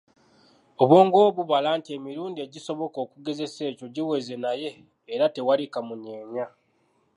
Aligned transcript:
Obwongo 0.81 1.15
bwo 1.19 1.31
bubala 1.37 1.69
nti 1.79 1.89
emirundi 1.97 2.39
egisoboka 2.45 2.97
okugesesa 3.05 3.61
ekyo 3.71 3.85
giweze 3.95 4.35
naye 4.43 4.69
era 5.13 5.25
tewali 5.33 5.63
kamunyeeya. 5.73 6.45